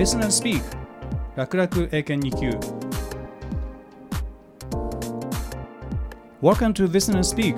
[0.00, 0.62] Listen and Speak
[1.36, 2.58] 楽々英検2級
[6.40, 7.54] Welcome to Listen and Speak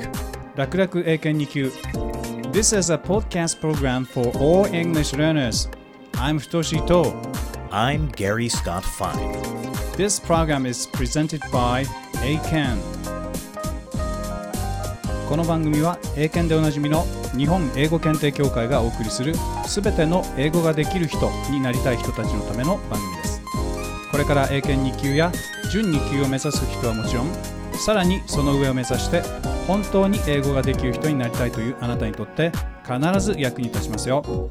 [0.56, 1.70] 楽々英検2級
[2.50, 5.70] This is a podcast program for all English learners
[6.14, 7.14] I'm Futoshi To
[7.70, 9.14] I'm Gary Scott Fine.
[9.96, 11.86] This program is presented by
[12.24, 12.76] ACAN
[15.28, 17.04] この番組は英検でおなじみの
[17.36, 19.32] 日本英語検定協会がお送りする
[19.66, 23.42] すべての英語ができる人になりたい人たちのための番組です。
[24.10, 25.32] これから英検2級や
[25.70, 27.28] 準2級を目指す人はもちろん
[27.78, 29.22] さらにその上を目指して
[29.66, 32.52] 本当に英語ができる人になりたいというあなたにとって
[32.84, 34.50] 必ず役に立ちますよ。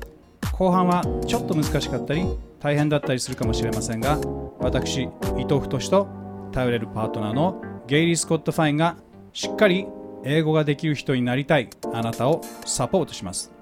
[0.51, 2.25] 後半はちょっと難しかったり
[2.59, 4.19] 大変だったりするかもしれませんが
[4.59, 5.03] 私
[5.37, 6.07] 伊藤太と
[6.51, 8.97] 頼れるパートナーのゲイリー・スコット・ファインが
[9.33, 9.87] しっかり
[10.23, 13.60] 英語ができる人になりたいあなたをサポートします。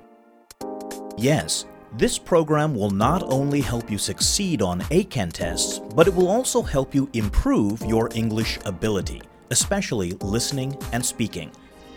[1.22, 1.66] Yes,
[1.98, 6.62] this program will not only help you succeed on Eiken tests, but it will also
[6.62, 11.52] help you improve your English ability, especially listening and speaking.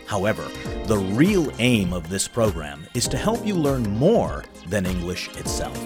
[0.07, 0.43] However,
[0.87, 5.81] the real aim of this program is to help you learn more than English itself.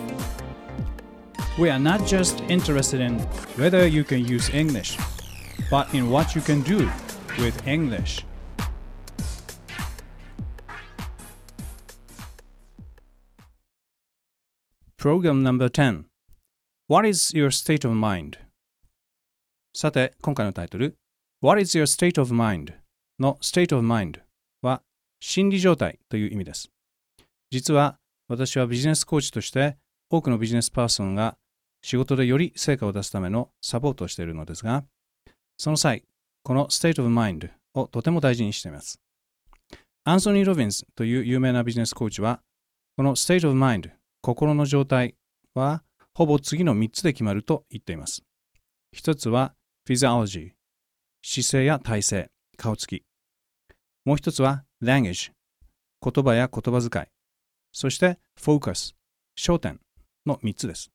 [1.60, 3.20] We are not just interested in
[3.60, 4.98] whether you can use English,
[5.70, 6.90] but in what you can do
[7.38, 8.24] with English.
[15.00, 16.06] Program number 10
[16.88, 18.40] What is your state of mind?
[19.76, 20.96] さて、今回のタイトル
[21.40, 22.74] What is your state of mind?
[23.20, 24.22] の state of mind
[24.64, 24.82] は
[25.20, 26.72] 心理状態という意味です。
[27.52, 29.78] 実は私はビジネスコーチとして
[30.10, 31.38] 多くのビジネスパーソンが
[31.84, 34.84] 仕事でより成果を出すためのサポートをしているのですが、
[35.60, 36.06] その際、
[36.42, 39.00] この state of mind をとても大事にしています。
[40.06, 42.42] アンソニー・ロビンスという有名なビジネスコーチは、
[42.96, 45.16] この state of mind 心の状態
[45.54, 45.84] は
[46.14, 48.24] ほぼ次の3つで決まると言っています。
[48.92, 49.54] 一つは
[49.88, 50.52] physiology
[51.22, 53.04] 姿勢や体勢、顔つき。
[54.06, 55.32] もう一つは language
[56.02, 57.06] 言葉や言葉遣い。
[57.72, 58.96] そして focus
[59.38, 59.80] 焦点
[60.26, 60.92] の3つです。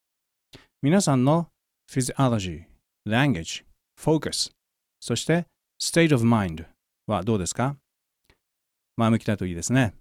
[0.83, 1.49] 皆さんの
[1.91, 2.65] physiology、
[3.07, 3.65] language、
[4.01, 4.53] focus、
[5.01, 5.47] そして
[5.81, 6.65] state of mind
[7.07, 7.77] はどうですか？
[8.97, 9.95] 前向きだといいですね。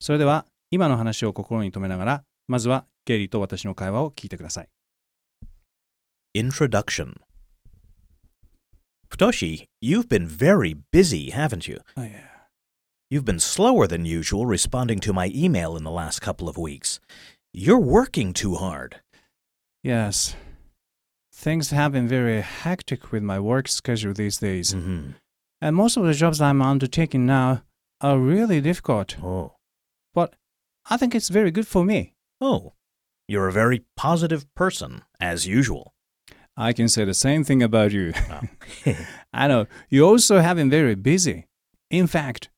[0.00, 4.69] それでは今の話を心に留めながら、まずはゲイリーと私の会話を聞いてください。
[6.35, 7.15] Introduction
[9.09, 11.81] Futoshi, you've been very busy, haven't you?
[13.09, 17.01] You've been slower than usual responding to my email in the last couple of weeks.
[17.53, 19.01] You're working too hard.
[19.83, 20.35] Yes.
[21.33, 24.73] Things have been very hectic with my work schedule these days.
[24.73, 25.11] Mm-hmm.
[25.59, 27.63] And most of the jobs I'm undertaking now
[27.99, 29.17] are really difficult.
[29.21, 29.55] Oh.
[30.13, 30.35] But
[30.89, 32.13] I think it's very good for me.
[32.40, 32.74] Oh.
[33.28, 35.94] You're a very positive person, as usual.
[36.56, 38.12] I can say the same thing about you.
[38.30, 38.94] Oh.
[39.32, 39.66] I know.
[39.90, 41.46] You also have been very busy.
[41.90, 42.48] In fact,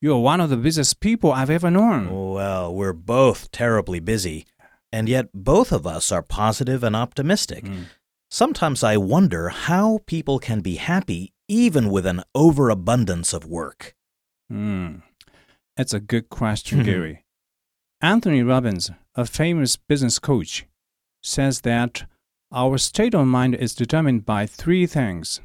[0.00, 2.32] you're one of the busiest people I've ever known.
[2.32, 4.46] well, we're both terribly busy,
[4.92, 7.64] and yet both of us are positive and optimistic.
[7.64, 7.84] Mm.
[8.30, 13.94] Sometimes I wonder how people can be happy even with an overabundance of work.
[14.50, 14.96] Hmm.
[15.76, 17.24] That's a good question, Gary.
[18.02, 20.66] Anthony Robbins, a famous business coach,
[21.22, 22.04] says that
[22.52, 25.40] our state of mind is determined by three things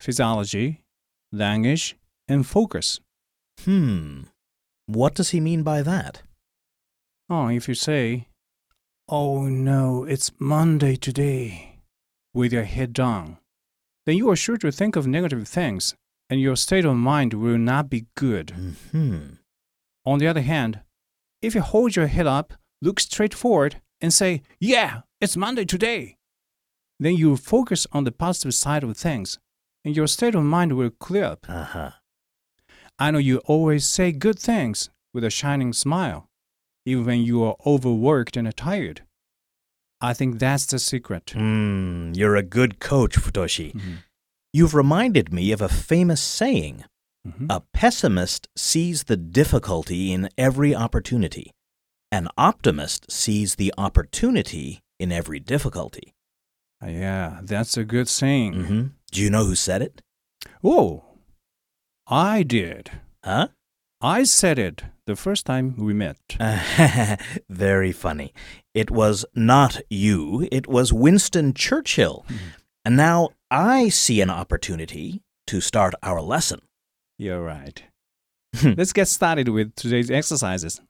[0.00, 0.82] physiology,
[1.30, 2.98] language, and focus.
[3.64, 4.22] Hmm.
[4.86, 6.22] What does he mean by that?
[7.30, 8.26] Oh, if you say,
[9.08, 11.78] Oh no, it's Monday today,
[12.34, 13.36] with your head down,
[14.06, 15.94] then you are sure to think of negative things,
[16.30, 18.50] and your state of mind will not be good.
[18.90, 19.34] Hmm.
[20.04, 20.80] On the other hand,
[21.42, 26.16] if you hold your head up, look straight forward, and say, Yeah, it's Monday today,
[26.98, 29.38] then you focus on the positive side of things,
[29.84, 31.46] and your state of mind will clear up.
[31.48, 31.90] Uh huh.
[32.98, 36.28] I know you always say good things with a shining smile,
[36.86, 39.02] even when you are overworked and tired.
[40.00, 41.30] I think that's the secret.
[41.30, 42.12] Hmm.
[42.14, 43.72] You're a good coach, Futoshi.
[43.72, 43.98] Mhm.
[44.52, 46.84] You've reminded me of a famous saying
[47.26, 47.46] Mhm.
[47.50, 51.52] A pessimist sees the difficulty in every opportunity,
[52.10, 56.14] an optimist sees the opportunity in every difficulty.
[56.82, 58.52] Uh, Yeah, that's a good saying.
[58.64, 58.82] hmm
[59.12, 60.02] Do you know who said it?
[60.64, 61.04] Oh,
[62.08, 62.90] I did.
[63.24, 63.48] Huh?
[64.00, 66.16] I said it the first time we met.
[67.48, 68.32] Very funny.
[68.74, 72.26] It was not you, it was Winston Churchill.
[72.84, 76.60] And now I see an opportunity to start our lesson.
[77.18, 77.82] You're right.
[78.56, 78.72] Hmm.
[78.76, 80.80] Let's get started with today's exercises.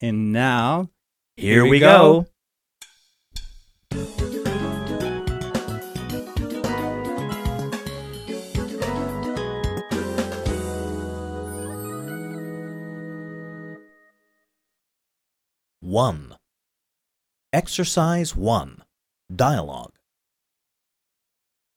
[0.00, 0.90] And now,
[1.36, 2.22] here, here we, we go.
[2.22, 2.26] go.
[15.80, 16.34] One.
[17.52, 18.82] Exercise one.
[19.34, 19.92] Dialogue.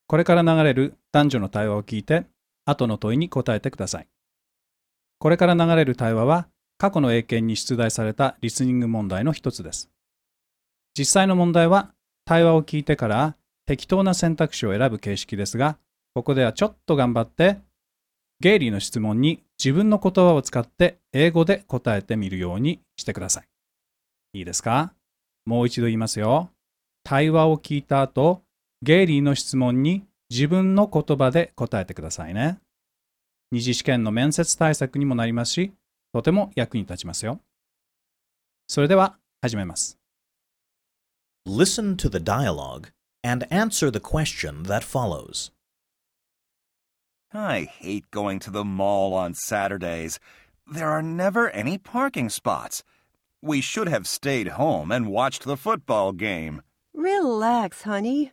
[0.07, 2.25] これから流れる男女の対話を聞いて
[2.66, 4.08] 後の問いに答えてください。
[5.19, 6.48] これから流れる対話は、
[6.78, 9.92] 過去の英検に出題されたリスニング問題の一つです。
[10.98, 11.94] 実際の問題は、
[12.25, 13.36] 対話を聞いてから
[13.66, 15.78] 適当な選択肢を選ぶ形式ですが、
[16.13, 17.60] ここではちょっと頑張って、
[18.40, 24.40] ゲイリーの質問に自分の言葉を使って英語で答えてみるようにしてください。
[24.40, 24.94] いいですか？
[25.46, 26.50] もう一度言いますよ。
[27.04, 28.42] 対話を聞いた後、
[28.81, 32.58] ゲイリーの質問に自分の言葉で答えてくださいね。
[33.52, 35.73] 二次試験の面接対策にもなりますし、
[36.12, 37.40] とても役に立ちますよ。
[38.67, 39.99] それでは始めます。
[41.46, 42.90] Listen to the dialogue
[43.23, 45.52] and answer the question that follows.
[47.32, 50.19] I hate going to the mall on Saturdays.
[50.67, 52.82] There are never any parking spots.
[53.43, 56.62] We should have stayed home and watched the football game.
[56.94, 58.32] Relax, honey.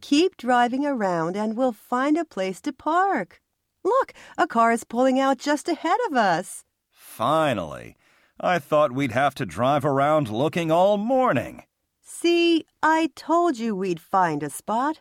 [0.00, 3.40] Keep driving around and we'll find a place to park.
[3.84, 6.64] Look, a car is pulling out just ahead of us.
[6.90, 7.96] Finally.
[8.38, 11.62] I thought we'd have to drive around looking all morning.
[12.02, 15.00] See, I told you we'd find a spot.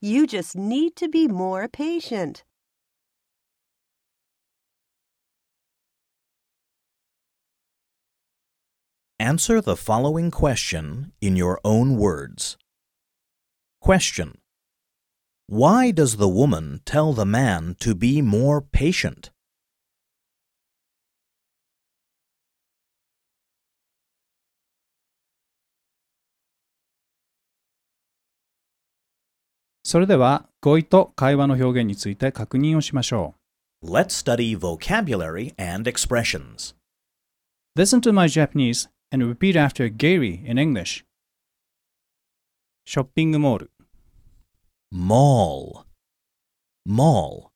[0.00, 2.44] You just need to be more patient.
[9.18, 12.56] Answer the following question in your own words.
[13.80, 14.38] Question
[15.46, 19.30] Why does the woman tell the man to be more patient?
[33.82, 36.74] let us study vocabulary and expressions.
[37.74, 41.04] Listen to my Japanese and repeat after Gary in English.
[42.92, 43.70] ショッピングモール、
[44.92, 45.84] Mall.
[46.88, 47.50] Mall.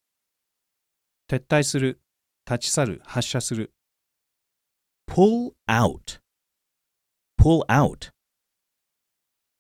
[1.29, 2.01] 撤退する、
[2.49, 3.73] 立ち去る、発射する、
[5.11, 6.21] Pull out.
[7.37, 8.13] Pull out.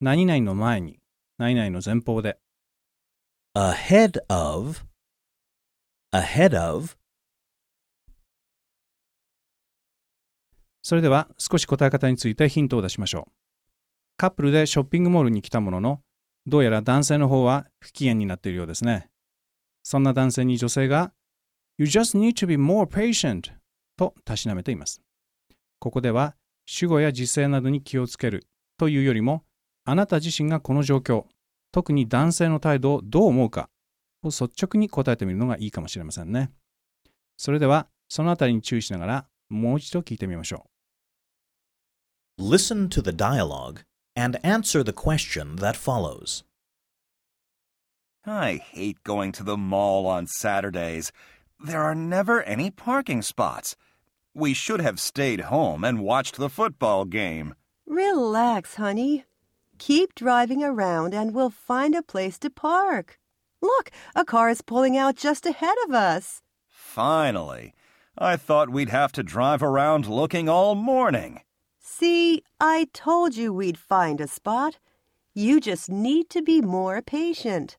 [0.00, 1.00] 何々の前に、
[1.38, 2.38] 何々の前方で、
[3.56, 4.78] Ahead of.
[6.12, 6.94] Ahead of.
[10.82, 13.43] それでは少し答え方についてヒントを出しましょう。
[14.16, 16.00] カップルでショッピングモールに来たものの、
[16.46, 19.08] どうやら男性の方は不機嫌になっているようですね。
[19.82, 21.12] そんな男性に女性が
[21.78, 23.52] You just need to be more patient
[23.96, 25.02] とたしなめています。
[25.78, 28.46] ここでは主語や時制などに気をつける
[28.78, 29.44] というよりも、
[29.84, 31.24] あなた自身がこの状況、
[31.72, 33.68] 特に男性の態度をどう思うか
[34.22, 36.50] を率直に答えてみるのがいいかもしれませんね。
[37.36, 40.66] それでは、そのあたりに注意しながら、もう一度聞いてみましょ
[42.38, 42.42] う。
[42.42, 43.82] Listen to the dialogue
[44.16, 46.44] and answer the question that follows.
[48.26, 51.12] I hate going to the mall on Saturdays.
[51.62, 53.76] There are never any parking spots.
[54.34, 57.54] We should have stayed home and watched the football game.
[57.86, 59.24] Relax, honey.
[59.78, 63.18] Keep driving around and we'll find a place to park.
[63.60, 66.40] Look, a car is pulling out just ahead of us.
[66.68, 67.74] Finally.
[68.16, 71.40] I thought we'd have to drive around looking all morning.
[71.86, 74.78] See, I told you we'd find a spot.
[75.34, 77.76] You just need to be more patient.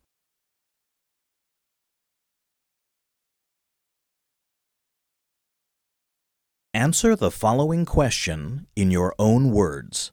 [6.72, 10.12] Answer the following question in your own words.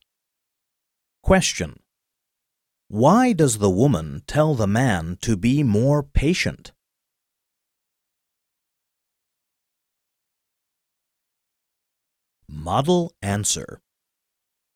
[1.23, 1.81] Question.
[2.89, 6.73] Why does the woman tell the man to be more patient?
[12.55, 13.81] Model answer.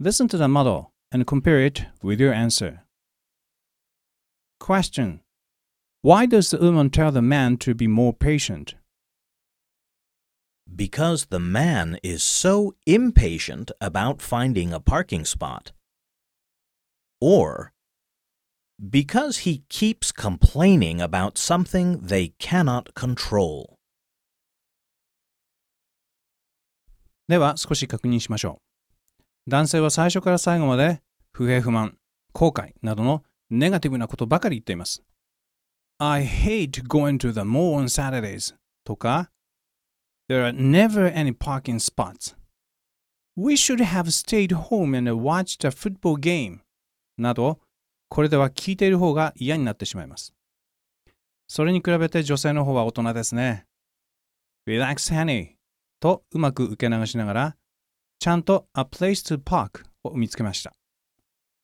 [0.00, 2.84] Listen to the model and compare it with your answer.
[4.58, 5.20] Question
[6.00, 8.76] Why does the woman tell the man to be more patient?
[10.74, 15.72] Because the man is so impatient about finding a parking spot.
[17.20, 17.74] Or
[18.90, 23.75] because he keeps complaining about something they cannot control.
[27.28, 28.60] では少し確認しましょ
[29.48, 29.50] う。
[29.50, 31.00] 男性は最初から最後まで
[31.32, 31.96] 不平不満、
[32.32, 35.02] 後悔などのネガティブなことばかり言っています。
[35.98, 38.54] I hate going to the mall on Saturdays
[38.84, 39.30] とか
[40.28, 42.36] There are never any parking spots.
[43.36, 46.60] We should have stayed home and watched a football game
[47.16, 47.60] など
[48.08, 50.34] これでは聞いている方が嫌になってしまいます。
[51.48, 53.66] それに比べて女性の方は大人ですね。
[54.66, 55.55] Relax, honey.
[56.00, 57.56] とうまく受け流しながら
[58.18, 60.72] ちゃんと a place to park を見つけました。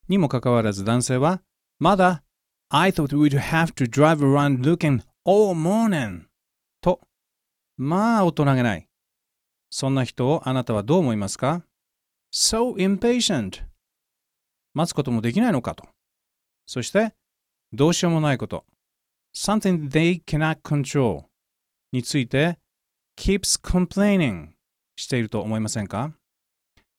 [0.07, 1.41] にもかかわらず男性は、
[1.79, 2.23] まだ
[2.69, 6.23] I thought we'd have to drive around looking all morning
[6.81, 7.01] と、
[7.77, 8.87] まあ大人げない。
[9.69, 11.63] そんな人をあなたはどう思いますか
[12.31, 13.63] ?So impatient
[14.73, 15.87] 待つこともできないのかと。
[16.65, 17.13] そして、
[17.71, 18.65] どうしようもないこと。
[19.35, 21.25] something they cannot control
[21.91, 22.59] について
[23.15, 24.49] keeps complaining
[24.95, 26.13] していると思いませんか？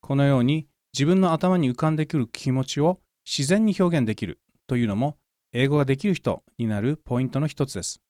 [0.01, 5.17] このように自分の頭に浮かんでくる気持ちを自然に表現できるというのも
[5.53, 8.01] 英語ができる人になるポイントの一つです。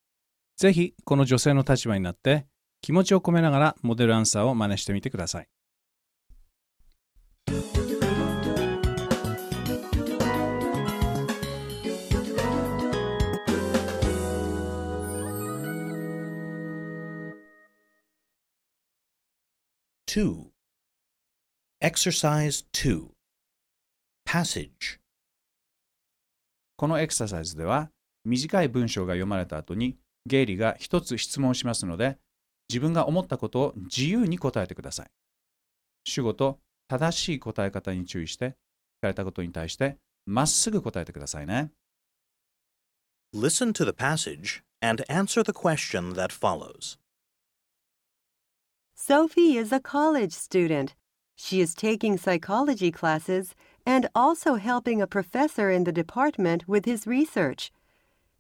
[0.57, 2.47] ぜひこの女性の立場になって
[2.81, 5.49] 気持ちを込めながらモデルアンサーを真似してみてください。
[20.15, 20.45] 2.
[21.83, 23.09] Exercise 2.
[24.25, 25.01] Passage.
[26.77, 27.91] このエクササイズでは
[28.25, 32.17] 短い文章が読まれた後にゲイリーが一つ質問しますので
[32.69, 35.07] 自分が思ったことを自由に答えてください。
[36.05, 38.51] 主語と正しい答え方に注意して聞
[39.03, 41.73] かれたことに対してまっすぐ答えてくださいね。
[43.35, 47.04] Listen to the passage and answer the question that follows.
[48.97, 50.95] Sophie is a college student.
[51.35, 57.05] She is taking psychology classes and also helping a professor in the department with his
[57.05, 57.73] research.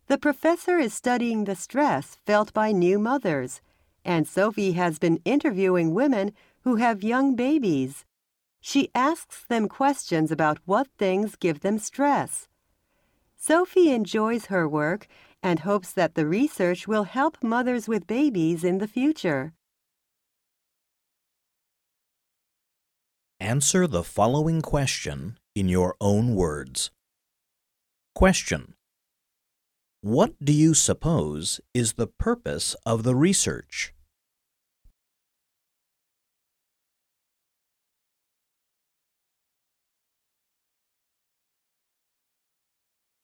[0.06, 3.61] The professor is studying the stress felt by new mothers,
[4.04, 6.32] and Sophie has been interviewing women
[6.62, 8.04] who have young babies.
[8.61, 12.46] She asks them questions about what things give them stress.
[13.37, 15.08] Sophie enjoys her work
[15.42, 19.52] and hopes that the research will help mothers with babies in the future.
[23.44, 26.90] Answer the following question in your own words.
[28.14, 28.72] Question.
[30.00, 33.92] What do you suppose is the purpose of the research?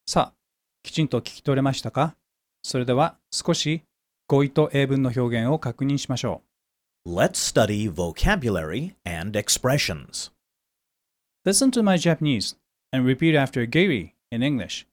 [0.07, 0.35] さあ、
[0.83, 2.15] きちんと聞き取れましたか
[2.63, 3.85] それでは少し
[4.29, 6.50] 語彙と英文の表現を確認しましょう
[7.06, 10.32] Let's study vocabulary and expressions.
[11.46, 11.50] う。
[11.50, 12.56] Listen to my Japanese
[12.92, 14.88] and repeat after Gary in English.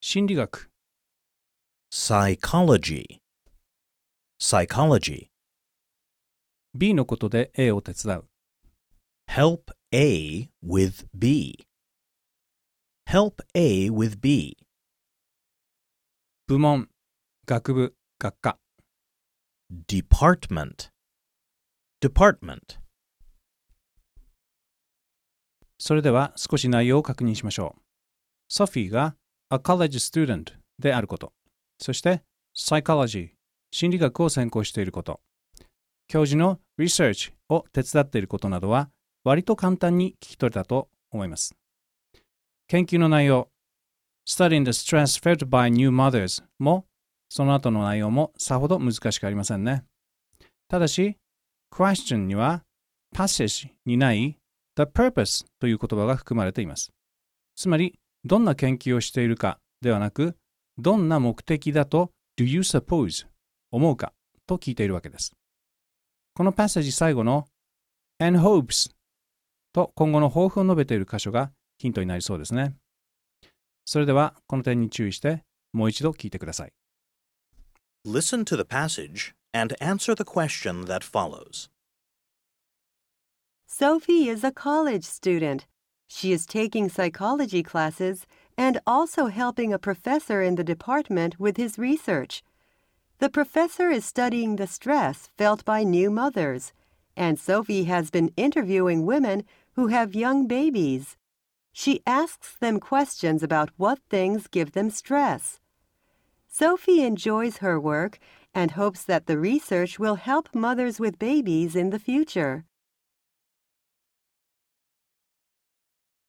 [0.00, 0.70] 心理学、
[1.90, 3.20] Psychology.
[4.38, 5.30] Psychology.
[6.74, 8.24] B のことで A を手伝う。
[9.28, 11.66] Help A with B.
[13.08, 14.58] Help A with B.
[16.46, 16.90] 部門、
[17.46, 18.58] 学部、学科。
[19.71, 20.89] Department.
[22.03, 22.79] Department.
[25.79, 27.81] それでは少し内容を確認しましょう。
[28.49, 29.15] ソフィーが
[29.49, 31.31] a college student であること。
[31.79, 32.21] そして
[32.53, 33.29] psychology
[33.71, 35.21] 心理学を専攻していること。
[36.09, 38.89] 教授の research を手伝っていることなどは
[39.23, 41.55] 割と簡単に聞き取れたと思います。
[42.67, 43.47] 研究の内容
[44.27, 46.85] Studying the stress felt by new mothers も
[47.33, 49.85] その後の内容もさほど難しくありませんね。
[50.67, 51.15] ただし
[51.73, 52.63] question には
[53.15, 54.37] passage にない
[54.75, 56.91] the purpose という言葉が含まれています。
[57.55, 60.35] つまり、どんな研究をしているかではなく、
[60.77, 63.25] どんな目的だと do you suppose
[63.71, 64.11] 思うか
[64.45, 65.31] と聞いているわけです。
[66.33, 67.47] このパッセージ最後の
[68.19, 68.91] and hopes
[69.71, 72.75] と今後の抱負を述べている箇所がヒントになりそうですね。
[73.85, 76.73] それでは、この点に注意して、もう一度聞いてください。
[78.05, 81.69] Listen to the passage and answer the question that follows.
[83.67, 85.67] Sophie is a college student.
[86.07, 88.25] She is taking psychology classes
[88.57, 92.41] and also helping a professor in the department with his research.
[93.19, 96.73] The professor is studying the stress felt by new mothers,
[97.15, 99.43] and Sophie has been interviewing women
[99.73, 101.17] who have young babies.
[101.71, 105.60] She asks them questions about what things give them stress.
[106.53, 108.19] Sophie enjoys her work
[108.53, 112.65] and hopes that the research will help mothers with babies in the future.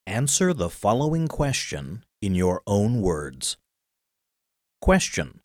[0.06, 3.56] Answer the following question in your own words.
[4.80, 5.40] Question.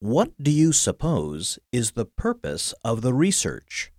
[0.00, 3.93] What do you suppose is the purpose of the research?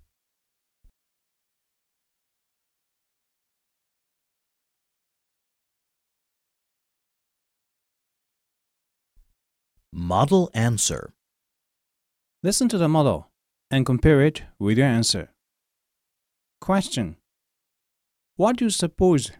[9.97, 11.13] Model answer.
[12.43, 13.31] Listen to the model
[13.71, 15.29] and compare it with your answer.
[16.59, 17.15] Question
[18.35, 19.31] What do you suppose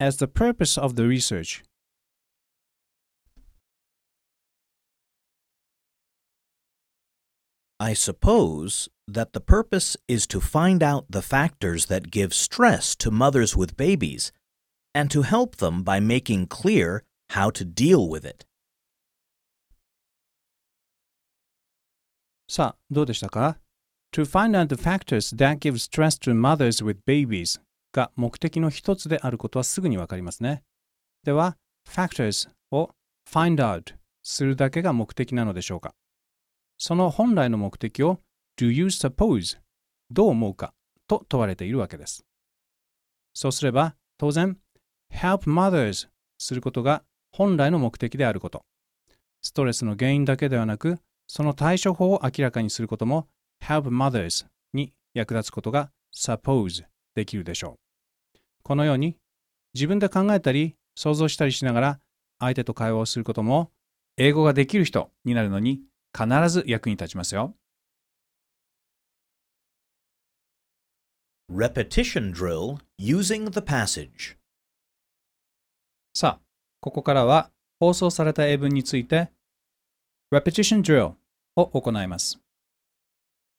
[0.00, 1.62] as the purpose of the research?
[7.78, 13.10] I suppose that the purpose is to find out the factors that give stress to
[13.10, 14.32] mothers with babies
[14.94, 18.46] and to help them by making clear how to deal with it.
[22.52, 23.58] さあ、どうでしたか
[24.12, 27.60] ?To find out the factors that give stress to mothers with babies
[27.92, 30.64] が目的の一つであることはすぐにわかりますね。
[31.22, 31.56] では、
[31.88, 32.90] factors を
[33.24, 35.94] find out するだけが目的なのでしょうか？
[36.76, 38.18] その本来の目的を
[38.58, 39.60] Do you suppose
[40.10, 40.74] どう思うか
[41.06, 42.24] と問われているわけです。
[43.32, 44.58] そうすれば、当然、
[45.14, 48.64] help mothers することが本来の目的であること。
[49.40, 50.98] ストレスの原因だけではなく、
[51.32, 53.28] その対処法を明らかにすることも
[53.62, 56.82] help mothers に役立つことが suppose
[57.14, 57.78] できるでしょ
[58.34, 58.38] う。
[58.64, 59.16] このように
[59.72, 62.00] 自分で考えたり想像したりしながら
[62.40, 63.70] 相手と会話をすることも
[64.16, 65.82] 英語ができる人になるのに
[66.12, 67.54] 必ず役に立ちますよ。
[71.48, 74.36] Repetition drill using the passage.
[76.12, 76.42] さあ、
[76.80, 79.30] ここからは放送された英文について
[80.32, 81.19] repetition drill
[81.56, 82.40] を行います。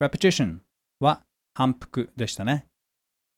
[0.02, 0.60] repetition
[1.00, 1.22] は
[1.54, 2.66] 反復でしたね。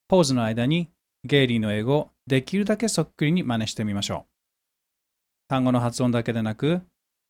[0.08, 0.90] ポーズの間に
[1.24, 4.34] ゲイリーの英語をできるだけそっくりに真似してみましょう。
[5.48, 6.82] 単語の発音だけでなく、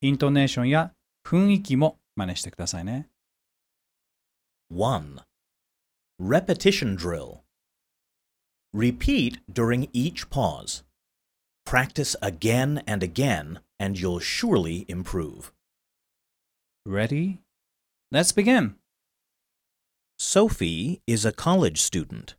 [0.01, 0.93] イントネーションや
[1.25, 3.09] 雰囲気も真似してくださいね。
[4.71, 5.23] 1.
[6.19, 7.41] Repetition drill.
[8.73, 10.83] Repeat during each pause.
[11.65, 15.51] Practice again and again, and you'll surely improve.
[16.85, 17.39] Ready?
[18.11, 18.75] Let's begin!
[20.19, 22.35] Sophie is a college student.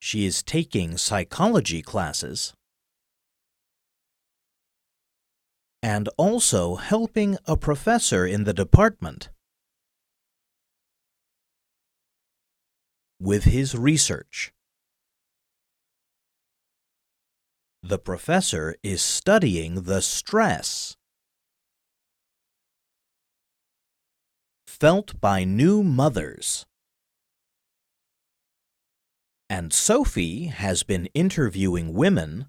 [0.00, 2.52] She is taking psychology classes
[5.82, 9.28] and also helping a professor in the department
[13.20, 14.52] with his research.
[17.82, 20.96] The professor is studying the stress
[24.66, 26.64] felt by new mothers.
[29.50, 32.46] And Sophie has been interviewing women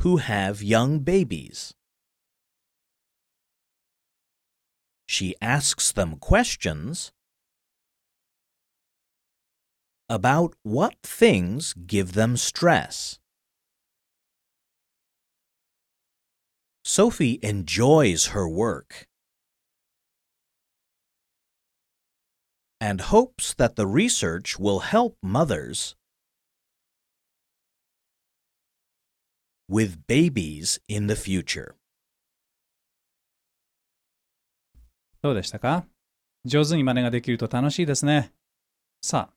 [0.00, 1.72] who have young babies.
[5.06, 7.12] She asks them questions
[10.09, 13.19] about what things give them stress.
[16.83, 19.07] Sophie enjoys her work
[22.81, 25.95] and hopes that the research will help mothers
[29.67, 31.75] with babies in the future.
[35.21, 35.85] どうでしたか
[36.45, 38.31] 上手に真似ができると楽しいですね。
[39.01, 39.32] さあ、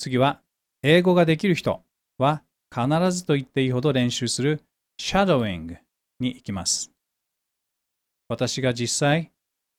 [0.00, 0.40] 次は、
[0.82, 1.82] 英語ができる人
[2.16, 2.42] は
[2.74, 4.62] 必ずと言っていいほど練習する
[4.98, 5.76] shadowing
[6.18, 6.90] に行きます。
[8.26, 9.30] 私が実際、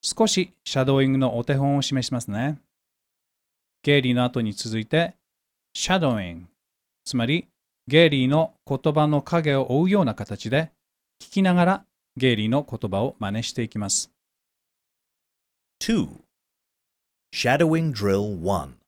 [0.03, 2.59] 少しシャドーイングのお手本を示しますね。
[3.81, 5.15] ゲイリーの後に続いて、
[5.73, 6.47] シャドーイング、
[7.03, 7.47] つまり
[7.87, 10.71] ゲイリーの言葉の影を追うような形で、
[11.19, 14.11] 聞きながらゲイリーの言葉を真似していきます。
[15.81, 16.07] 2.
[17.33, 18.80] Shadowing Drill 1.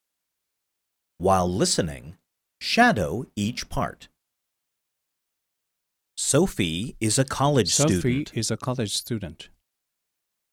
[1.24, 2.18] While listening,
[2.60, 4.10] shadow each part.
[6.18, 8.32] Sophie is a college Sophie student.
[8.36, 9.48] is a college student.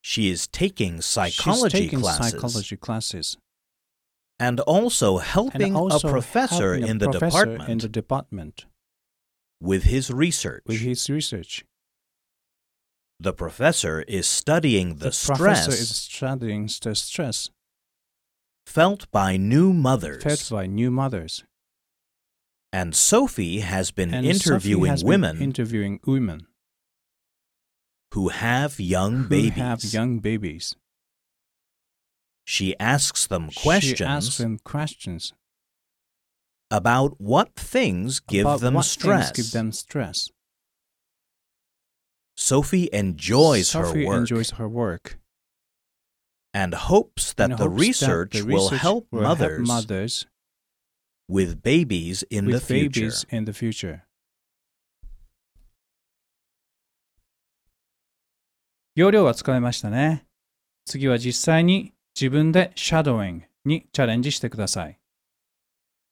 [0.01, 3.37] She is taking psychology She's taking classes psychology classes
[4.39, 7.89] and also and helping also a professor helping a in the professor department in the
[7.89, 8.65] department
[9.59, 10.63] with his research.
[10.65, 11.65] with his research.
[13.19, 17.49] the professor is studying the, The stress professor is studying the stress
[18.71, 20.23] felt by new mothers.
[20.23, 21.43] felt by new mothers.
[22.73, 26.47] and Sophie has been And interviewing has women been interviewing women
[28.13, 29.57] who have young who babies.
[29.57, 30.73] have young babies.
[32.45, 33.97] She asks them questions.
[33.97, 35.33] She asks them questions
[36.69, 39.31] about what things give about them what stress.
[39.31, 40.29] things give them stress.
[42.37, 45.19] Sophie enjoys Sophie her work enjoys her work
[46.53, 50.25] and hopes that and the hopes that research the will research help will mothers mothers
[51.27, 53.01] with babies in with the future.
[53.01, 54.01] babies in the future.
[58.95, 60.25] 要領はつかめましたね。
[60.85, 64.99] 次は実際に自分で shadowing にチャレンジしてください。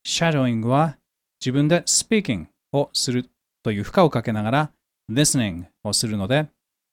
[0.08, 0.97] shadowing は
[1.41, 3.30] 自分で speaking をする
[3.63, 4.71] という負荷をかけながら
[5.12, 6.47] listening をするので、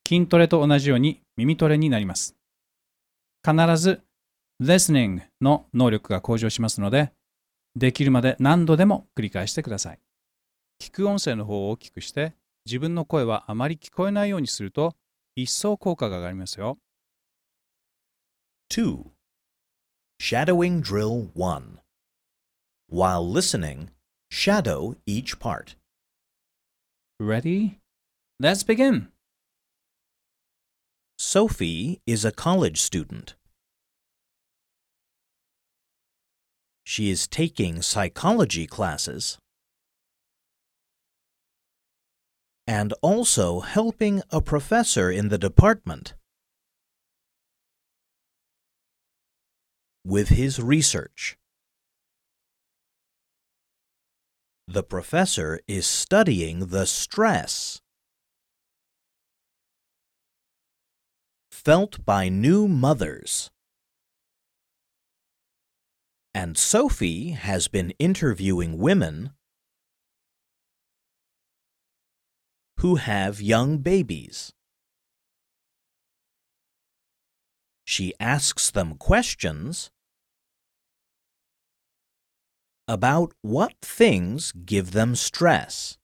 [0.06, 2.34] 筋トレと同じように耳トレになります。
[3.46, 4.02] 必ず
[4.60, 7.12] listening の能力が向上しますので、
[7.76, 10.00] できるまで何度でも繰り返してください。
[10.82, 14.96] 聞く音声の方を大きくして、自分の声はあまり聞こえないようにすると、
[15.36, 16.78] 一層効果が上がりますよ。
[18.72, 19.04] 2.
[20.20, 21.78] Shadowing Drill 1
[22.90, 23.90] While listening,
[24.28, 25.76] shadow each part.
[27.20, 27.78] Ready?
[28.40, 29.08] Let's begin.
[31.18, 33.34] Sophie is a college student.
[36.84, 39.38] She is taking psychology classes
[42.66, 46.14] and also helping a professor in the department
[50.04, 51.36] with his research.
[54.68, 57.80] The professor is studying the stress
[61.66, 63.50] felt by new mothers.
[66.32, 69.32] And Sophie has been interviewing women
[72.76, 74.52] who have young babies.
[77.84, 79.90] She asks them questions
[82.86, 85.98] about what things give them stress.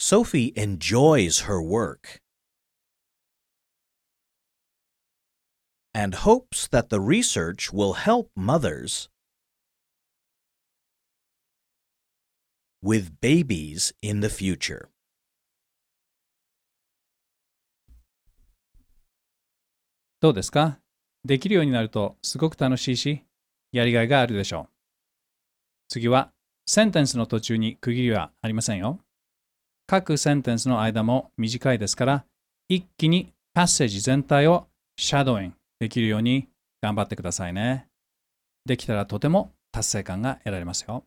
[0.00, 2.20] Sophie enjoys her work
[5.94, 9.08] and hopes that the research will help mothers
[12.82, 14.90] with babies in the future.
[20.20, 20.78] どうですか
[21.24, 23.22] できるようになるとすごく楽しいし、
[23.72, 24.68] やりがいがあるでしょう。
[25.88, 26.32] 次は、
[26.66, 29.00] センテンスの途中に区切りはありませんよ。
[29.91, 32.25] 各センテンスの間も短いですから、
[32.69, 36.47] 一気にパッセージ全体をシャドウインできるように
[36.81, 37.89] 頑張ってくださいね。
[38.65, 41.03] できたらとても達成感が得られますよ。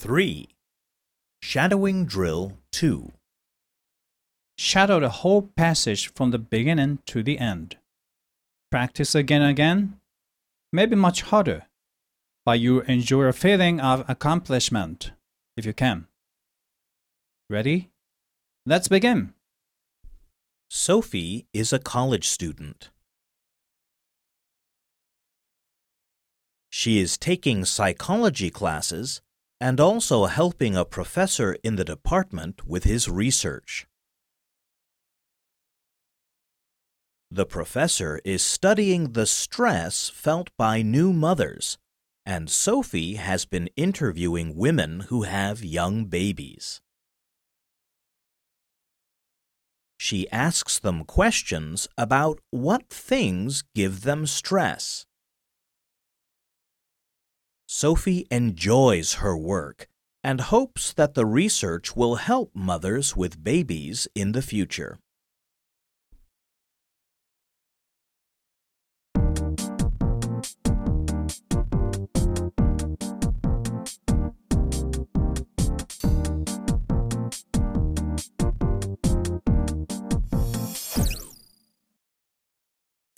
[0.00, 0.48] 3.
[1.42, 3.12] Shadowing Drill 2
[4.56, 7.76] Shadow the whole passage from the beginning to the end.
[8.70, 10.00] Practice again and again,
[10.72, 11.64] maybe much harder,
[12.46, 15.13] but you enjoy a feeling of accomplishment
[15.56, 16.06] if you can.
[17.48, 17.90] Ready?
[18.66, 19.34] Let's begin.
[20.68, 22.90] Sophie is a college student.
[26.70, 29.20] She is taking psychology classes
[29.60, 33.86] and also helping a professor in the department with his research.
[37.30, 41.78] The professor is studying the stress felt by new mothers,
[42.26, 46.80] and Sophie has been interviewing women who have young babies.
[49.98, 55.06] She asks them questions about what things give them stress.
[57.66, 59.88] Sophie enjoys her work
[60.22, 64.98] and hopes that the research will help mothers with babies in the future.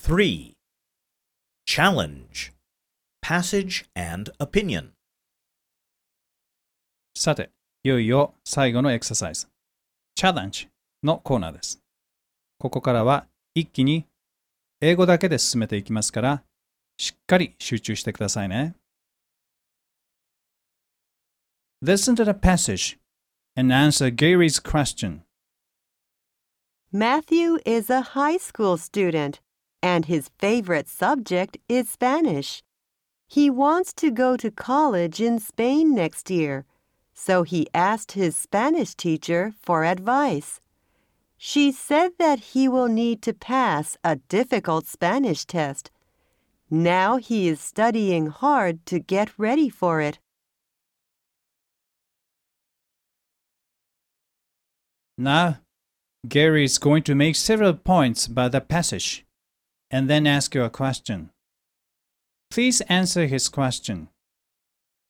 [0.07, 0.55] Three.
[1.69, 2.53] Challenge
[3.25, 4.91] Passage and Opinion
[7.19, 7.51] さて、
[7.83, 9.49] いよいよ最後のエクササイズ、
[10.15, 10.69] チャレンジ
[11.03, 11.81] のコーナーです。
[12.61, 14.07] ここからは一気に
[14.81, 16.45] 英語だけで進めていきますから、
[16.99, 18.77] しっかり集中してくださいね。
[21.83, 22.97] Listen to the passage
[23.57, 25.23] and answer Gary's question.
[26.93, 29.41] Matthew is a high school student,
[29.83, 32.63] and his favorite subject is Spanish.
[33.29, 36.65] He wants to go to college in Spain next year,
[37.13, 40.61] so he asked his Spanish teacher for advice.
[41.37, 45.91] She said that he will need to pass a difficult Spanish test.
[46.71, 50.19] Now he is studying hard to get ready for it.
[55.19, 55.59] Now,
[56.29, 59.26] Gary is going to make several points about the passage
[59.91, 61.31] and then ask you a question.
[62.51, 64.09] Please answer his question.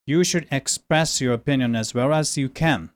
[0.07, 2.91] You should express your opinion as well as you can.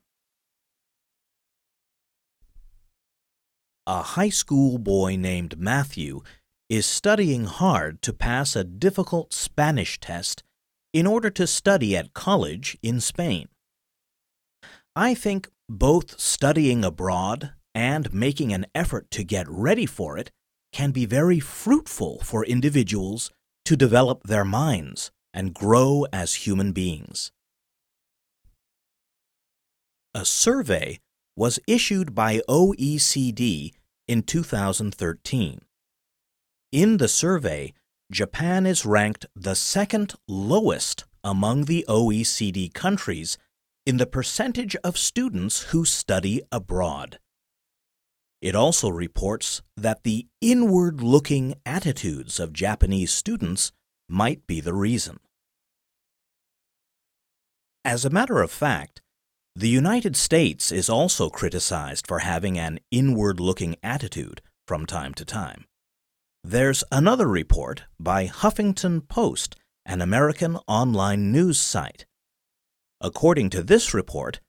[3.91, 6.21] a high school boy named Matthew
[6.69, 10.45] is studying hard to pass a difficult Spanish test
[10.93, 13.49] in order to study at college in Spain.
[14.95, 20.31] I think both studying abroad and making an effort to get ready for it
[20.73, 23.31] can be very fruitful for individuals
[23.65, 27.33] to develop their minds and grow as human beings.
[30.15, 30.99] A survey
[31.37, 33.73] was issued by OECD
[34.09, 35.61] in 2013.
[36.73, 37.73] In the survey,
[38.11, 43.39] Japan is ranked the second lowest among the OECD countries
[43.87, 47.19] in the percentage of students who study abroad.
[48.41, 53.73] It also reports that the inward looking attitudes of Japanese students
[54.09, 55.21] might be the reason.
[57.85, 59.03] As a matter of fact,
[59.55, 65.25] the United States is also criticized for having an inward looking attitude from time to
[65.25, 65.67] time.
[66.43, 72.07] There's another report by Huffington Post, an American online news site.
[73.01, 74.41] According to this report,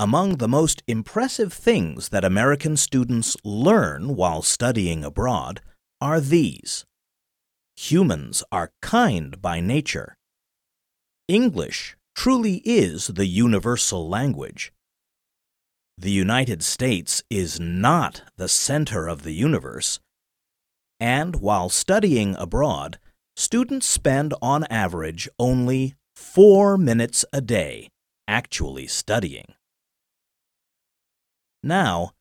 [0.00, 5.60] among the most impressive things that American students learn while studying abroad
[6.00, 6.86] are these
[7.76, 10.16] Humans are kind by nature.
[11.28, 14.70] English truly is the universal language.
[15.96, 19.98] The United States is not the center of the universe.
[20.98, 22.98] And while studying abroad,
[23.34, 27.88] students spend on average only four minutes a day
[28.28, 29.54] actually studying.
[31.62, 32.12] Now,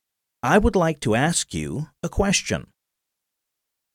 [0.42, 2.68] I would like to ask you a question.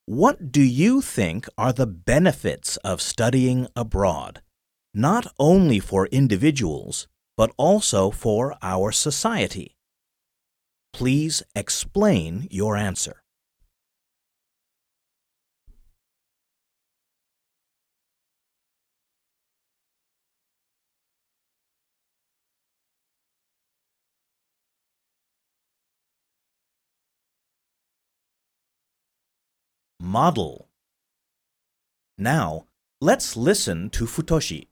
[0.06, 4.42] What do you think are the benefits of studying abroad?
[4.94, 9.76] not only for individuals, but also for our society?
[10.92, 13.23] Please explain your answer.
[30.14, 30.68] Model.
[32.16, 32.66] Now,
[33.00, 34.68] let's listen to Futoshi.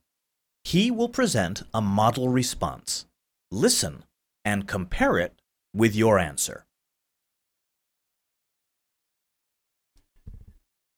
[0.62, 3.06] He will present a model response.
[3.50, 4.04] Listen
[4.44, 5.32] and compare it
[5.74, 6.64] with your answer.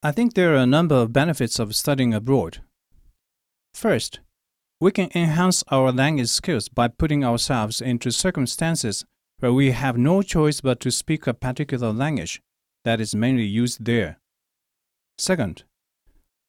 [0.02, 2.59] I think there are a number of benefits of studying abroad.
[3.72, 4.20] First,
[4.78, 9.07] we can enhance our language skills by putting ourselves into circumstances
[9.38, 12.42] where we have no choice but to speak a particular language
[12.85, 14.18] that is mainly used there.
[15.18, 15.64] Second,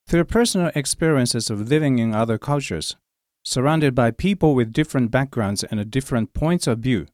[0.08, 2.96] through personal experiences of living in other cultures,
[3.44, 7.06] surrounded by people with different backgrounds and different points of view.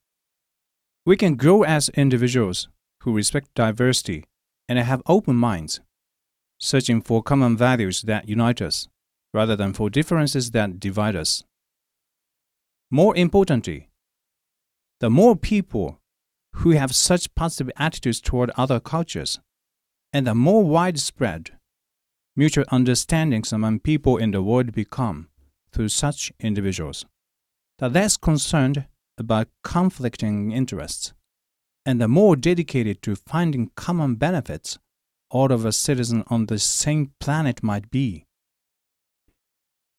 [1.06, 2.70] We can grow as individuals
[3.02, 4.26] who respect diversity
[4.70, 5.82] and have open minds,
[6.60, 8.88] searching for common values that unite us
[9.34, 11.44] rather than for differences that divide us.
[12.90, 13.90] More importantly,
[15.00, 16.00] the more people
[16.56, 19.40] who have such positive attitudes toward other cultures,
[20.14, 21.52] and the more widespread
[22.36, 25.28] mutual understandings among people in the world become,
[25.72, 27.06] through such individuals,
[27.80, 28.86] the less concerned
[29.18, 31.14] about conflicting interests,
[31.86, 34.78] and the more dedicated to finding common benefits
[35.30, 38.26] all of us citizens on the same planet might be.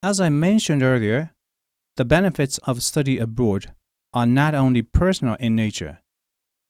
[0.03, 1.33] As I mentioned earlier,
[1.96, 3.72] the benefits of study abroad
[4.12, 6.01] are not only personal in nature,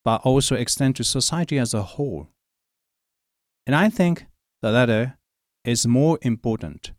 [0.05, 2.29] but also extend to society as a whole.
[3.66, 4.26] And I think
[4.62, 5.18] the latter
[5.66, 6.92] is more important.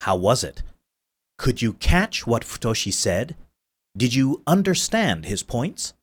[0.00, 0.62] How was it?
[1.38, 3.36] Could you catch what Futoshi said?
[3.96, 5.94] Did you understand his points?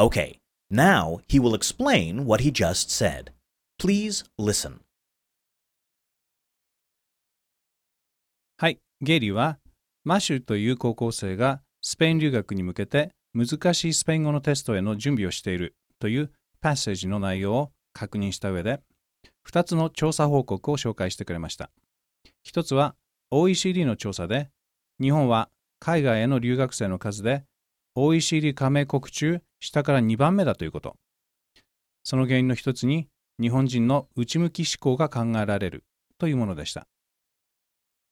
[0.00, 0.38] Okay,
[0.70, 3.32] now he will explain what he just said.
[3.78, 4.80] Please listen.
[8.56, 9.58] はい、ゲイリーは
[10.04, 16.31] マシュという高校生がスペイン留学に向けて難しいスペイン語のテストへの準備をしている という
[16.61, 18.81] パッセージの内容を確認した上で
[19.49, 21.71] 2つの調査報告を紹介してくれました。
[22.45, 22.95] 1つは
[23.31, 24.49] OECD の調査で、
[25.01, 27.45] 日本は海外への留学生の数で
[27.95, 30.97] OECD 加盟国中下から2番目だということ。
[32.03, 35.83] その原因の一つに日本人の内向き思考が考えられる
[36.17, 36.87] というものでした。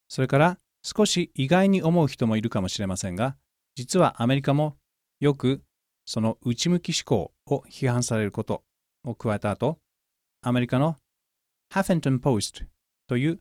[0.08, 3.36] それから少し意外に思う人もいるかもしれませんが、
[3.76, 4.78] 実はアメリカも
[5.20, 5.64] よく
[6.06, 8.64] その内向き思考を批判されること
[9.04, 9.80] を加えた後、
[10.42, 10.96] アメリカの
[11.74, 12.66] Huffington Post
[13.08, 13.40] という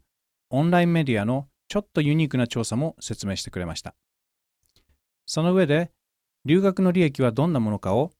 [0.50, 3.94] オンラインメディアのちょっとユニークな調査も説明してくれました。
[5.26, 5.90] その上で、
[6.44, 8.12] 留学の利益はどんなものかを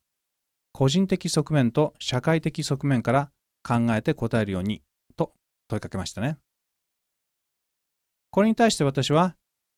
[0.73, 3.31] 個人的側面と社会的側面から
[3.63, 4.83] 考えて答えるように
[5.17, 5.33] と
[5.69, 6.39] 問いかけましたね。
[8.31, 9.37] これに対して私は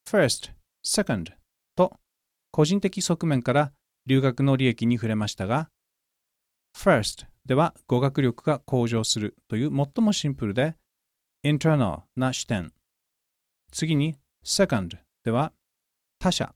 [0.09, 0.53] first,
[0.85, 1.33] second
[1.75, 1.97] と
[2.51, 3.73] 個人的側面から
[4.07, 5.69] 留学の利益に触れましたが
[6.77, 10.77] first では語学力が向上するという最もシンプルで
[11.45, 12.73] internal な視点
[13.73, 15.53] 次に second では
[16.19, 16.55] 他者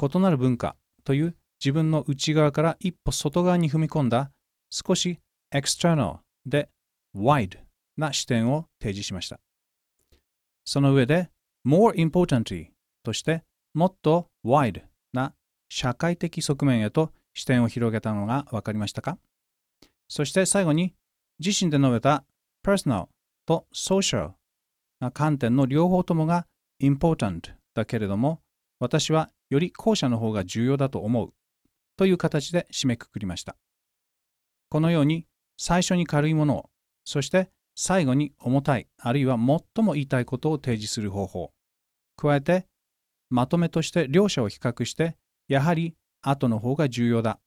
[0.00, 4.30] 異なる文化という自分の内側から一歩外側に踏み込んだ
[4.70, 5.18] 少し
[5.52, 6.70] external で
[7.14, 7.58] wide
[7.96, 9.40] な視点を提示しました。
[10.64, 11.30] その上で
[11.66, 12.68] more importantly
[13.02, 13.42] として
[13.74, 14.82] もっと wide
[15.70, 19.16] 社会的側面へと視点を広げたのが分かりましたか？
[20.08, 20.94] そして最後に
[21.38, 22.24] 自身で述べた
[22.62, 23.06] personal
[23.46, 24.32] と social
[24.98, 26.46] な観点の両方ともが
[26.82, 28.40] important だけれども
[28.80, 31.32] 私はより後者の方が重要だと思う
[31.96, 33.56] という形で締めくくりました。
[34.70, 36.70] このように最初に軽いものを、
[37.04, 41.52] そして最後に重たい、あるいは最も言いたいことを提示する方法、
[42.16, 42.66] 加えて
[43.28, 45.16] まとめとして両者を比較して、
[45.50, 47.40] やはり後の方が重要だ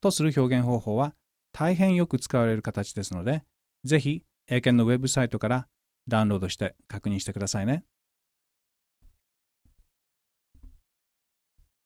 [0.00, 1.14] とする表現方法は
[1.52, 3.42] 大変よく使われる形ですので、
[3.84, 5.66] ぜひ英検のウェブサイトから
[6.06, 7.82] ダウンロードして確認してくださいね。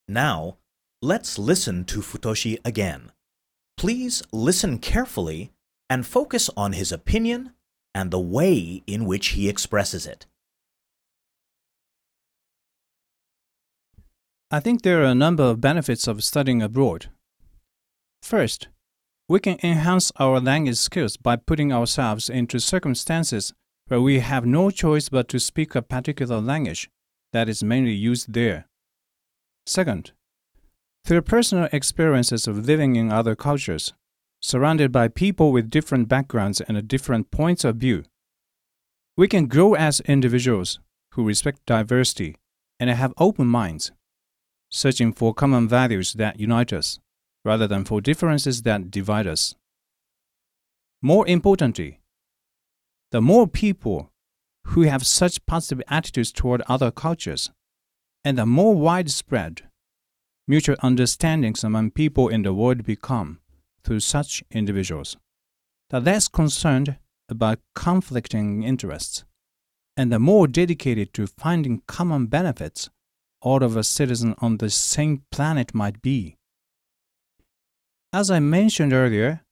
[0.06, 0.56] Now,
[1.02, 3.12] let's listen to Futoshi again.
[3.78, 5.50] Please listen carefully
[5.88, 7.52] and focus on his opinion
[7.94, 10.26] and the way in which he expresses it.
[14.54, 17.06] I think there are a number of benefits of studying abroad.
[18.22, 18.68] First,
[19.28, 23.52] we can enhance our language skills by putting ourselves into circumstances
[23.88, 26.88] where we have no choice but to speak a particular language
[27.32, 28.68] that is mainly used there.
[29.66, 30.12] Second,
[31.04, 33.92] through personal experiences of living in other cultures,
[34.40, 38.04] surrounded by people with different backgrounds and different points of view,
[39.16, 40.78] we can grow as individuals
[41.14, 42.36] who respect diversity
[42.78, 43.90] and have open minds,
[44.74, 46.98] searching for common values that unite us
[47.44, 49.54] rather than for differences that divide us.
[51.00, 52.00] More importantly,
[53.12, 54.10] the more people
[54.68, 57.52] who have such positive attitudes toward other cultures,
[58.24, 59.62] and the more widespread
[60.48, 63.40] mutual understandings among people in the world become
[63.84, 65.16] through such individuals,
[65.90, 66.96] the less concerned
[67.28, 69.24] about conflicting interests,
[69.96, 72.90] and the more dedicated to finding common benefits
[73.44, 76.36] all of a citizen on the same planet might be.
[78.12, 79.42] As I mentioned earlier,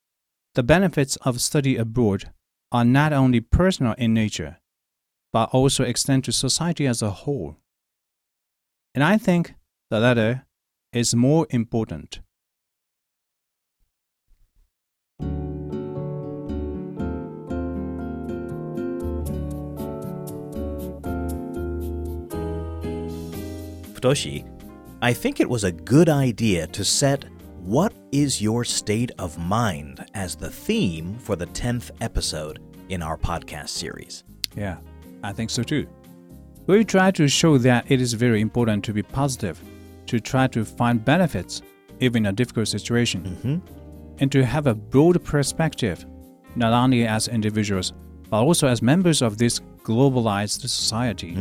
[0.54, 2.32] the benefits of study abroad
[2.72, 4.56] are not only personal in nature,
[5.32, 7.58] but also extend to society as a whole.
[8.94, 9.54] And I think
[9.90, 10.46] the latter
[10.92, 12.20] is more important.
[24.02, 24.44] Futoshi,
[25.00, 27.24] I think it was a good idea to set
[27.64, 33.16] What is your state of mind as the theme for the 10th episode in our
[33.16, 34.24] podcast series.
[34.56, 34.78] Yeah,
[35.22, 35.86] I think so too.
[36.66, 39.60] We try to show that it is very important to be positive,
[40.06, 41.62] to try to find benefits
[42.00, 43.56] even in a difficult situation, Mm-hmm.
[44.18, 46.04] and to have a broad perspective,
[46.56, 47.92] not only as individuals,
[48.28, 51.36] but also as members of this globalized society.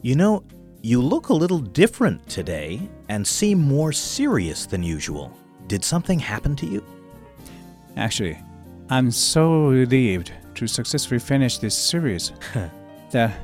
[0.00, 0.42] You know,
[0.84, 5.32] you look a little different today and seem more serious than usual.
[5.66, 6.84] Did something happen to you?
[7.96, 8.38] Actually,
[8.90, 12.32] I'm so relieved to successfully finish this series
[13.12, 13.34] that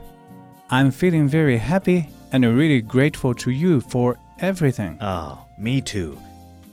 [0.69, 4.99] I'm feeling very happy and really grateful to you for everything.
[5.01, 6.21] Oh, me too.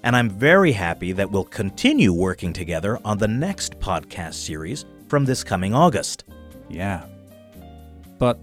[0.03, 5.23] And I'm very happy that we'll continue working together on the next podcast series from
[5.23, 6.25] this coming August.
[6.67, 7.05] Yeah.
[8.19, 8.37] But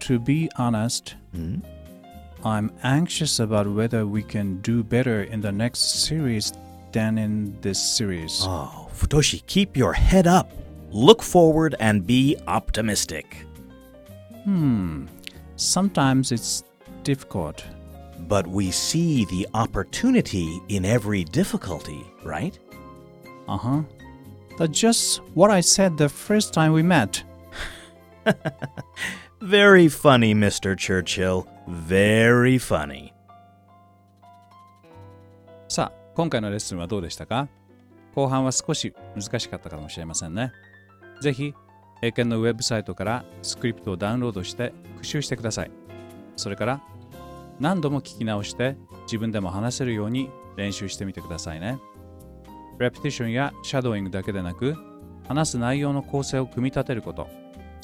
[0.00, 1.58] to be honest, Hmm?
[2.44, 6.52] I'm anxious about whether we can do better in the next series
[6.92, 8.42] than in this series.
[8.44, 10.52] Oh, Futoshi, keep your head up.
[10.90, 13.46] Look forward and be optimistic.
[14.44, 15.06] Hmm.
[15.56, 16.64] Sometimes it's
[17.02, 17.64] difficult.
[18.28, 22.58] But we see the opportunity in every difficulty, right?
[23.48, 23.82] Uh huh.
[24.58, 27.22] That's just what I said the first time we met.
[29.44, 30.74] Very funny, Mr.
[30.74, 31.44] Churchill.
[31.68, 33.12] Very funny.
[35.68, 37.48] さあ、今回のレッスンはどうでしたか？
[38.14, 40.50] 後半は少し難しかったかもしれませんね。
[41.20, 41.52] ぜひ、
[42.00, 45.70] 英検のウェブサイトからスクリプトをダウンロードして復習してください。
[46.36, 46.80] それから、
[47.60, 51.78] 何度も聞き直して自分でも話せるように練習してみてくださいね。
[52.78, 54.74] レプティションやシャドーイングだけでなく、
[55.28, 57.28] 話す内容の構成を組み立てること、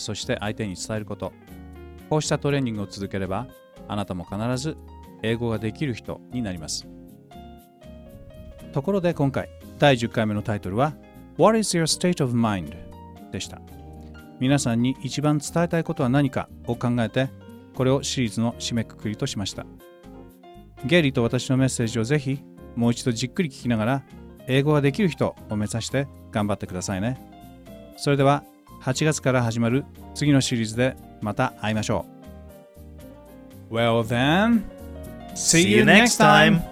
[0.01, 1.33] そして相手に伝えること。
[2.09, 3.47] こうしたトレーニングを続ければ、
[3.87, 4.77] あなたも必ず
[5.23, 6.87] 英語ができる人になります。
[8.73, 9.49] ところで今回、
[9.79, 10.95] 第10回目のタイトルは
[11.39, 12.77] What is your state of mind?
[13.31, 13.61] でした。
[14.41, 17.29] 皆さんに一番伝えたいことは何かを考えて、
[17.75, 19.67] これをシリーズの締めくくりとしました。
[20.85, 22.43] ゲイリーと私のメッセージをぜひ
[22.75, 24.03] もう一度じっくり聞きながら
[24.47, 27.21] 英語ができる人を目指して頑張ってくださいね。
[27.97, 28.45] それでは
[28.81, 32.07] 8月から始まる次のシリーズでまた会いましょ
[33.71, 33.75] う。
[33.75, 34.63] Well then,
[35.35, 36.63] see you next time!